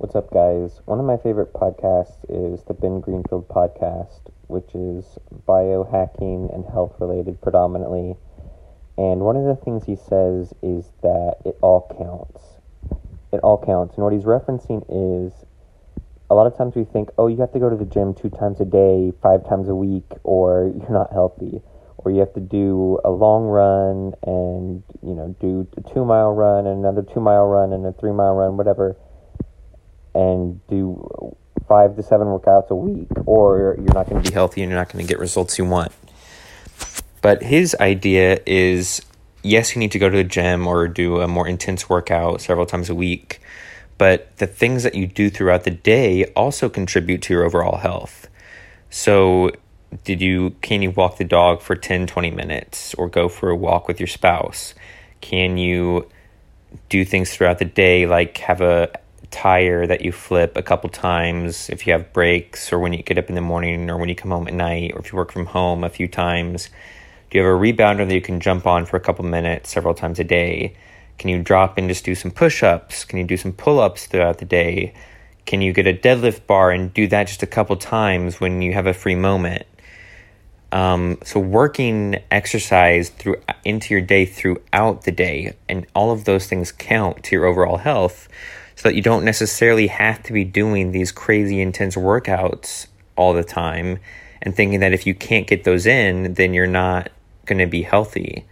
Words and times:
What's 0.00 0.14
up, 0.14 0.32
guys? 0.32 0.80
One 0.86 0.98
of 0.98 1.04
my 1.04 1.18
favorite 1.18 1.52
podcasts 1.52 2.24
is 2.26 2.64
the 2.64 2.72
Ben 2.72 3.00
Greenfield 3.00 3.46
podcast, 3.48 4.32
which 4.46 4.74
is 4.74 5.18
biohacking 5.46 6.48
and 6.54 6.64
health 6.64 6.94
related 6.98 7.42
predominantly. 7.42 8.16
And 8.96 9.20
one 9.20 9.36
of 9.36 9.44
the 9.44 9.62
things 9.62 9.84
he 9.84 9.96
says 9.96 10.54
is 10.62 10.88
that 11.02 11.44
it 11.44 11.58
all 11.60 11.84
counts. 12.00 12.40
It 13.30 13.40
all 13.44 13.62
counts. 13.62 13.96
And 13.96 14.04
what 14.04 14.14
he's 14.14 14.24
referencing 14.24 14.88
is 14.88 15.44
a 16.30 16.34
lot 16.34 16.46
of 16.46 16.56
times 16.56 16.76
we 16.76 16.84
think, 16.84 17.10
oh, 17.18 17.26
you 17.26 17.36
have 17.36 17.52
to 17.52 17.58
go 17.58 17.68
to 17.68 17.76
the 17.76 17.84
gym 17.84 18.14
two 18.14 18.30
times 18.30 18.58
a 18.58 18.64
day, 18.64 19.12
five 19.22 19.46
times 19.46 19.68
a 19.68 19.74
week, 19.74 20.08
or 20.24 20.72
you're 20.80 20.96
not 20.96 21.12
healthy. 21.12 21.60
Or 21.98 22.10
you 22.10 22.20
have 22.20 22.32
to 22.32 22.40
do 22.40 22.98
a 23.04 23.10
long 23.10 23.44
run 23.44 24.14
and, 24.24 24.82
you 25.02 25.12
know, 25.12 25.36
do 25.38 25.68
a 25.76 25.82
two 25.82 26.06
mile 26.06 26.32
run 26.32 26.66
and 26.66 26.78
another 26.78 27.02
two 27.02 27.20
mile 27.20 27.44
run 27.44 27.74
and 27.74 27.84
a 27.84 27.92
three 27.92 28.12
mile 28.12 28.32
run, 28.32 28.56
whatever 28.56 28.96
and 30.14 30.66
do 30.68 31.36
five 31.68 31.96
to 31.96 32.02
seven 32.02 32.26
workouts 32.26 32.70
a 32.70 32.74
week, 32.74 33.08
or 33.26 33.76
you're 33.78 33.94
not 33.94 34.08
going 34.08 34.22
to 34.22 34.28
be 34.28 34.34
healthy 34.34 34.62
and 34.62 34.70
you're 34.70 34.78
not 34.78 34.92
going 34.92 35.04
to 35.04 35.08
get 35.08 35.18
results 35.18 35.58
you 35.58 35.64
want. 35.64 35.92
But 37.22 37.42
his 37.42 37.76
idea 37.80 38.40
is 38.46 39.02
yes, 39.42 39.74
you 39.74 39.80
need 39.80 39.92
to 39.92 39.98
go 39.98 40.08
to 40.08 40.16
the 40.16 40.24
gym 40.24 40.66
or 40.66 40.88
do 40.88 41.20
a 41.20 41.28
more 41.28 41.46
intense 41.46 41.88
workout 41.88 42.40
several 42.40 42.66
times 42.66 42.90
a 42.90 42.94
week, 42.94 43.40
but 43.98 44.36
the 44.38 44.46
things 44.46 44.82
that 44.82 44.94
you 44.94 45.06
do 45.06 45.30
throughout 45.30 45.64
the 45.64 45.70
day 45.70 46.24
also 46.36 46.68
contribute 46.68 47.22
to 47.22 47.34
your 47.34 47.44
overall 47.44 47.78
health. 47.78 48.28
So, 48.90 49.50
did 50.04 50.20
you 50.20 50.56
can 50.60 50.82
you 50.82 50.90
walk 50.90 51.16
the 51.16 51.24
dog 51.24 51.62
for 51.62 51.74
10 51.74 52.06
20 52.06 52.30
minutes 52.30 52.94
or 52.94 53.08
go 53.08 53.28
for 53.28 53.50
a 53.50 53.56
walk 53.56 53.88
with 53.88 53.98
your 53.98 54.06
spouse? 54.06 54.74
Can 55.20 55.56
you 55.56 56.08
do 56.88 57.04
things 57.04 57.32
throughout 57.34 57.58
the 57.58 57.64
day 57.64 58.06
like 58.06 58.38
have 58.38 58.60
a 58.60 58.90
tire 59.30 59.86
that 59.86 60.02
you 60.02 60.12
flip 60.12 60.56
a 60.56 60.62
couple 60.62 60.90
times 60.90 61.70
if 61.70 61.86
you 61.86 61.92
have 61.92 62.12
breaks 62.12 62.72
or 62.72 62.78
when 62.78 62.92
you 62.92 63.02
get 63.02 63.18
up 63.18 63.28
in 63.28 63.34
the 63.34 63.40
morning 63.40 63.90
or 63.90 63.96
when 63.96 64.08
you 64.08 64.14
come 64.14 64.30
home 64.30 64.48
at 64.48 64.54
night 64.54 64.92
or 64.94 65.00
if 65.00 65.12
you 65.12 65.16
work 65.16 65.32
from 65.32 65.46
home 65.46 65.84
a 65.84 65.88
few 65.88 66.08
times? 66.08 66.70
Do 67.30 67.38
you 67.38 67.44
have 67.44 67.54
a 67.54 67.58
rebounder 67.58 68.08
that 68.08 68.14
you 68.14 68.20
can 68.20 68.40
jump 68.40 68.66
on 68.66 68.86
for 68.86 68.96
a 68.96 69.00
couple 69.00 69.24
minutes 69.24 69.70
several 69.70 69.94
times 69.94 70.18
a 70.18 70.24
day? 70.24 70.74
Can 71.18 71.30
you 71.30 71.42
drop 71.42 71.78
and 71.78 71.88
just 71.88 72.04
do 72.04 72.14
some 72.14 72.30
push 72.30 72.62
ups? 72.62 73.04
Can 73.04 73.18
you 73.18 73.24
do 73.24 73.36
some 73.36 73.52
pull 73.52 73.78
ups 73.78 74.06
throughout 74.06 74.38
the 74.38 74.44
day? 74.44 74.94
Can 75.46 75.60
you 75.60 75.72
get 75.72 75.86
a 75.86 75.94
deadlift 75.94 76.46
bar 76.46 76.70
and 76.70 76.92
do 76.92 77.06
that 77.08 77.26
just 77.28 77.42
a 77.42 77.46
couple 77.46 77.76
times 77.76 78.40
when 78.40 78.62
you 78.62 78.72
have 78.72 78.86
a 78.86 78.94
free 78.94 79.14
moment? 79.14 79.66
Um, 80.72 81.18
so 81.24 81.40
working 81.40 82.16
exercise 82.30 83.10
through 83.10 83.36
into 83.64 83.92
your 83.92 84.00
day 84.00 84.24
throughout 84.24 85.02
the 85.02 85.10
day, 85.10 85.56
and 85.68 85.86
all 85.94 86.12
of 86.12 86.24
those 86.24 86.46
things 86.46 86.70
count 86.70 87.24
to 87.24 87.36
your 87.36 87.46
overall 87.46 87.78
health 87.78 88.28
so 88.80 88.88
that 88.88 88.94
you 88.94 89.02
don't 89.02 89.26
necessarily 89.26 89.88
have 89.88 90.22
to 90.22 90.32
be 90.32 90.42
doing 90.42 90.90
these 90.90 91.12
crazy 91.12 91.60
intense 91.60 91.96
workouts 91.96 92.86
all 93.14 93.34
the 93.34 93.44
time 93.44 93.98
and 94.40 94.56
thinking 94.56 94.80
that 94.80 94.94
if 94.94 95.06
you 95.06 95.14
can't 95.14 95.46
get 95.46 95.64
those 95.64 95.84
in, 95.84 96.32
then 96.32 96.54
you're 96.54 96.66
not 96.66 97.10
going 97.44 97.58
to 97.58 97.66
be 97.66 97.82
healthy. 97.82 98.46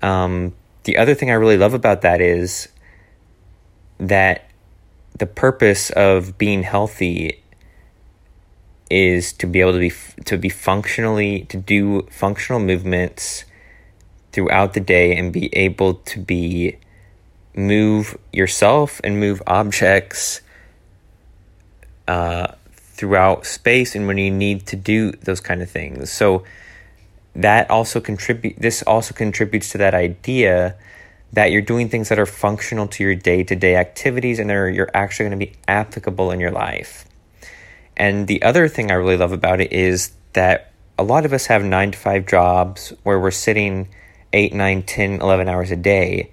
Um, 0.00 0.54
the 0.84 0.96
other 0.96 1.12
thing 1.12 1.32
I 1.32 1.34
really 1.34 1.56
love 1.56 1.74
about 1.74 2.02
that 2.02 2.20
is 2.20 2.68
that 3.98 4.48
the 5.18 5.26
purpose 5.26 5.90
of 5.90 6.38
being 6.38 6.62
healthy 6.62 7.42
is 8.88 9.32
to 9.32 9.46
be 9.48 9.60
able 9.60 9.72
to 9.72 9.80
be 9.80 9.92
to 10.24 10.38
be 10.38 10.48
functionally 10.48 11.46
to 11.46 11.56
do 11.56 12.02
functional 12.12 12.60
movements 12.60 13.44
throughout 14.30 14.74
the 14.74 14.80
day 14.80 15.16
and 15.16 15.32
be 15.32 15.52
able 15.52 15.94
to 15.94 16.20
be 16.20 16.78
move 17.58 18.16
yourself 18.32 19.00
and 19.02 19.18
move 19.18 19.42
objects 19.48 20.40
uh, 22.06 22.52
throughout 22.70 23.46
space 23.46 23.96
and 23.96 24.06
when 24.06 24.16
you 24.16 24.30
need 24.30 24.64
to 24.66 24.76
do 24.76 25.10
those 25.10 25.40
kind 25.40 25.60
of 25.60 25.68
things. 25.68 26.10
So 26.12 26.44
that 27.34 27.68
also 27.68 28.00
contribute 28.00 28.56
this 28.58 28.82
also 28.82 29.12
contributes 29.12 29.70
to 29.72 29.78
that 29.78 29.92
idea 29.92 30.76
that 31.32 31.50
you're 31.50 31.62
doing 31.62 31.88
things 31.88 32.08
that 32.08 32.18
are 32.18 32.26
functional 32.26 32.86
to 32.88 33.02
your 33.02 33.14
day-to-day 33.14 33.76
activities 33.76 34.38
and 34.38 34.48
they're 34.48 34.70
you're 34.70 34.90
actually 34.94 35.28
going 35.28 35.38
to 35.38 35.46
be 35.46 35.52
applicable 35.66 36.30
in 36.30 36.38
your 36.38 36.52
life. 36.52 37.04
And 37.96 38.28
the 38.28 38.40
other 38.42 38.68
thing 38.68 38.92
I 38.92 38.94
really 38.94 39.16
love 39.16 39.32
about 39.32 39.60
it 39.60 39.72
is 39.72 40.12
that 40.34 40.70
a 40.96 41.02
lot 41.02 41.24
of 41.24 41.32
us 41.32 41.46
have 41.46 41.64
9 41.64 41.90
to 41.90 41.98
5 41.98 42.26
jobs 42.26 42.92
where 43.02 43.18
we're 43.18 43.32
sitting 43.32 43.88
8, 44.32 44.54
9, 44.54 44.82
10, 44.84 45.20
11 45.20 45.48
hours 45.48 45.72
a 45.72 45.76
day 45.76 46.30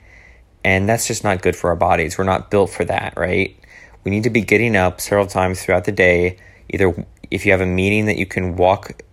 and 0.66 0.90
that's 0.90 1.06
just 1.06 1.24
not 1.24 1.44
good 1.44 1.56
for 1.56 1.70
our 1.70 1.76
bodies. 1.76 2.18
We're 2.18 2.24
not 2.24 2.50
built 2.50 2.72
for 2.72 2.84
that, 2.86 3.14
right? 3.16 3.56
We 4.04 4.10
need 4.10 4.24
to 4.24 4.32
be 4.32 4.42
getting 4.42 4.76
up 4.76 5.00
several 5.00 5.28
times 5.28 5.64
throughout 5.64 5.86
the 5.86 5.92
day. 5.92 6.38
Either 6.70 7.06
if 7.30 7.46
you 7.46 7.52
have 7.52 7.62
a 7.62 7.68
meeting 7.68 8.08
that 8.08 8.18
you 8.18 8.26
can 8.26 8.56
walk, 8.56 9.04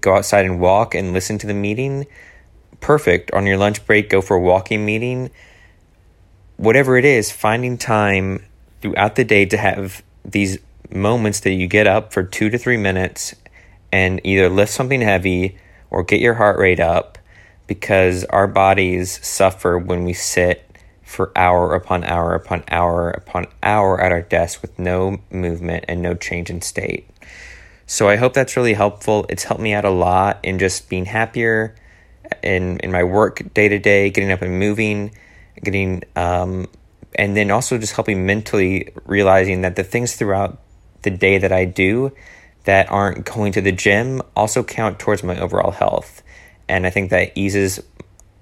go 0.00 0.16
outside 0.16 0.44
and 0.44 0.60
walk 0.60 0.96
and 0.96 1.12
listen 1.12 1.38
to 1.38 1.46
the 1.46 1.54
meeting, 1.54 2.06
perfect. 2.80 3.30
On 3.30 3.46
your 3.46 3.56
lunch 3.56 3.86
break, 3.86 4.10
go 4.10 4.20
for 4.20 4.36
a 4.36 4.40
walking 4.40 4.84
meeting. 4.84 5.30
Whatever 6.56 6.98
it 6.98 7.04
is, 7.04 7.30
finding 7.30 7.78
time 7.78 8.44
throughout 8.82 9.14
the 9.14 9.24
day 9.24 9.46
to 9.46 9.56
have 9.56 10.02
these 10.24 10.58
moments 10.90 11.38
that 11.40 11.52
you 11.52 11.68
get 11.68 11.86
up 11.86 12.12
for 12.12 12.24
two 12.24 12.50
to 12.50 12.58
three 12.58 12.76
minutes 12.76 13.32
and 13.92 14.20
either 14.24 14.48
lift 14.48 14.72
something 14.72 15.02
heavy 15.02 15.56
or 15.88 16.02
get 16.02 16.20
your 16.20 16.34
heart 16.34 16.58
rate 16.58 16.80
up 16.80 17.16
because 17.68 18.24
our 18.24 18.48
bodies 18.48 19.24
suffer 19.24 19.78
when 19.78 20.04
we 20.04 20.12
sit 20.12 20.65
for 21.06 21.30
hour 21.36 21.72
upon 21.72 22.02
hour 22.02 22.34
upon 22.34 22.64
hour 22.68 23.10
upon 23.10 23.46
hour 23.62 24.00
at 24.00 24.10
our 24.10 24.22
desk 24.22 24.60
with 24.60 24.76
no 24.76 25.18
movement 25.30 25.84
and 25.86 26.02
no 26.02 26.14
change 26.14 26.50
in 26.50 26.60
state. 26.60 27.08
So 27.86 28.08
I 28.08 28.16
hope 28.16 28.34
that's 28.34 28.56
really 28.56 28.74
helpful. 28.74 29.24
It's 29.28 29.44
helped 29.44 29.62
me 29.62 29.72
out 29.72 29.84
a 29.84 29.90
lot 29.90 30.40
in 30.42 30.58
just 30.58 30.88
being 30.88 31.04
happier 31.04 31.76
in 32.42 32.80
in 32.80 32.90
my 32.90 33.04
work 33.04 33.54
day 33.54 33.68
to 33.68 33.78
day, 33.78 34.10
getting 34.10 34.32
up 34.32 34.42
and 34.42 34.58
moving, 34.58 35.12
getting 35.62 36.02
um, 36.16 36.66
and 37.14 37.36
then 37.36 37.52
also 37.52 37.78
just 37.78 37.94
helping 37.94 38.26
mentally 38.26 38.92
realizing 39.04 39.60
that 39.60 39.76
the 39.76 39.84
things 39.84 40.16
throughout 40.16 40.58
the 41.02 41.10
day 41.10 41.38
that 41.38 41.52
I 41.52 41.66
do 41.66 42.12
that 42.64 42.90
aren't 42.90 43.24
going 43.24 43.52
to 43.52 43.60
the 43.60 43.70
gym 43.70 44.22
also 44.34 44.64
count 44.64 44.98
towards 44.98 45.22
my 45.22 45.38
overall 45.38 45.70
health. 45.70 46.24
And 46.68 46.84
I 46.84 46.90
think 46.90 47.10
that 47.10 47.30
eases 47.36 47.80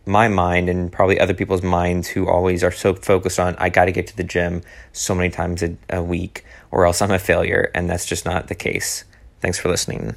my 0.06 0.28
mind 0.28 0.68
and 0.68 0.92
probably 0.92 1.18
other 1.18 1.34
people's 1.34 1.62
minds 1.62 2.08
who 2.08 2.28
always 2.28 2.62
are 2.62 2.72
so 2.72 2.94
focused 2.94 3.38
on 3.38 3.56
I 3.56 3.68
got 3.70 3.86
to 3.86 3.92
get 3.92 4.06
to 4.08 4.16
the 4.16 4.24
gym 4.24 4.62
so 4.92 5.14
many 5.14 5.30
times 5.30 5.62
a, 5.62 5.76
a 5.88 6.02
week 6.02 6.44
or 6.70 6.86
else 6.86 7.00
I'm 7.00 7.10
a 7.10 7.18
failure 7.18 7.70
and 7.74 7.88
that's 7.88 8.06
just 8.06 8.24
not 8.24 8.48
the 8.48 8.54
case. 8.54 9.04
Thanks 9.40 9.58
for 9.58 9.68
listening. 9.68 10.16